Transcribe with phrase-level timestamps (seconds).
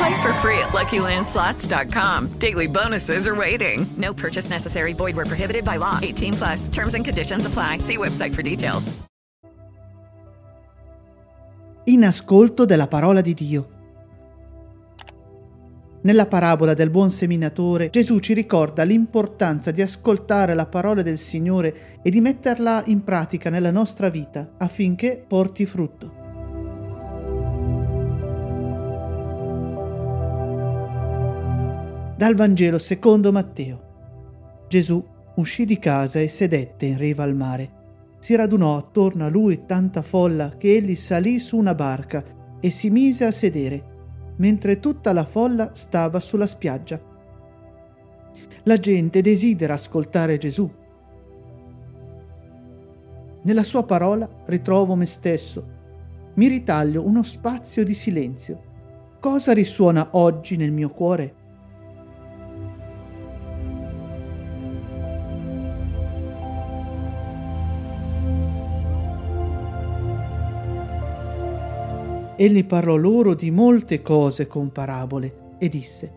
[0.00, 2.28] Play for free at LuckyLandSlots.com.
[2.38, 3.86] Daily bonuses are waiting.
[3.98, 4.94] No purchase necessary.
[4.94, 5.98] Void where prohibited by law.
[6.00, 6.68] 18 plus.
[6.68, 7.80] Terms and conditions apply.
[7.80, 8.92] See website for details.
[11.84, 13.68] In ascolto della parola di Dio.
[16.02, 22.00] Nella parabola del buon seminatore, Gesù ci ricorda l'importanza di ascoltare la parola del Signore
[22.02, 26.19] e di metterla in pratica nella nostra vita affinché porti frutto.
[32.20, 34.66] Dal Vangelo secondo Matteo.
[34.68, 35.02] Gesù
[35.36, 37.70] uscì di casa e sedette in riva al mare.
[38.18, 42.22] Si radunò attorno a lui tanta folla che egli salì su una barca
[42.60, 47.00] e si mise a sedere, mentre tutta la folla stava sulla spiaggia.
[48.64, 50.70] La gente desidera ascoltare Gesù.
[53.40, 55.66] Nella sua parola ritrovo me stesso.
[56.34, 58.62] Mi ritaglio uno spazio di silenzio.
[59.18, 61.38] Cosa risuona oggi nel mio cuore?
[72.40, 76.10] Egli parlò loro di molte cose con parabole e disse,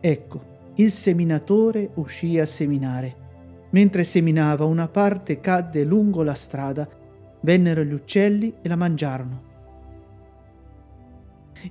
[0.00, 3.24] Ecco, il seminatore uscì a seminare.
[3.72, 6.88] Mentre seminava una parte cadde lungo la strada,
[7.42, 9.42] vennero gli uccelli e la mangiarono.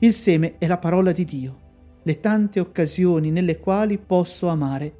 [0.02, 1.60] Il seme è la parola di Dio,
[2.04, 4.96] le tante occasioni nelle quali posso amare.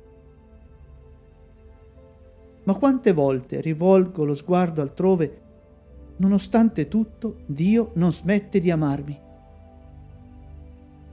[2.64, 5.44] Ma quante volte rivolgo lo sguardo altrove
[6.18, 9.20] Nonostante tutto, Dio non smette di amarmi.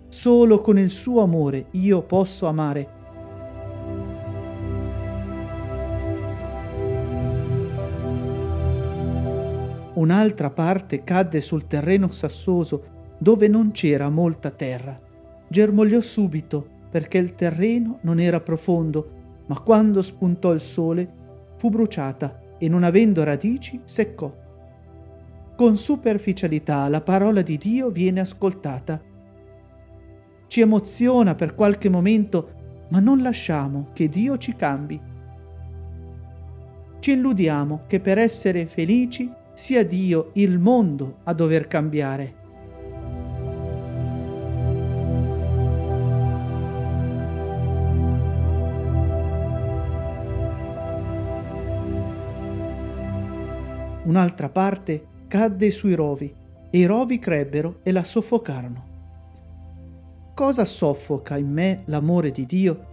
[0.08, 3.00] Solo con il suo amore io posso amare.
[9.94, 12.84] Un'altra parte cadde sul terreno sassoso
[13.18, 14.98] dove non c'era molta terra.
[15.48, 19.10] Germogliò subito perché il terreno non era profondo,
[19.46, 21.10] ma quando spuntò il sole
[21.56, 24.41] fu bruciata e non avendo radici seccò.
[25.62, 29.00] Con superficialità la parola di Dio viene ascoltata.
[30.48, 35.00] Ci emoziona per qualche momento, ma non lasciamo che Dio ci cambi.
[36.98, 42.34] Ci illudiamo che per essere felici sia Dio il mondo a dover cambiare.
[54.06, 56.30] Un'altra parte cadde sui rovi
[56.68, 58.84] e i rovi crebbero e la soffocarono.
[60.34, 62.86] Cosa soffoca in me l'amore di Dio?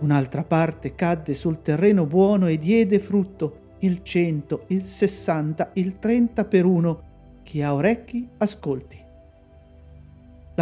[0.00, 6.44] Un'altra parte cadde sul terreno buono e diede frutto, il cento, il sessanta, il trenta
[6.44, 7.02] per uno.
[7.44, 9.01] Chi ha orecchi ascolti.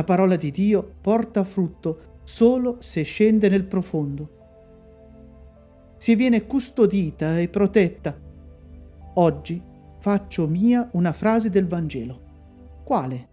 [0.00, 4.31] La parola di Dio porta frutto solo se scende nel profondo.
[5.99, 8.19] Si viene custodita e protetta.
[9.16, 9.62] Oggi
[9.99, 12.21] faccio mia una frase del Vangelo.
[12.83, 13.28] Quale?